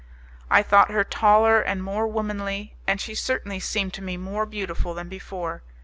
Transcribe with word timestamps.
I 0.49 0.63
thought 0.63 0.89
her 0.89 1.03
taller 1.03 1.61
and 1.61 1.83
more 1.83 2.07
womanly, 2.07 2.73
and 2.87 2.99
she 2.99 3.13
certainly 3.13 3.59
seemed 3.59 3.93
to 3.93 4.01
me 4.01 4.17
more 4.17 4.47
beautiful 4.47 4.95
than 4.95 5.09
before. 5.09 5.61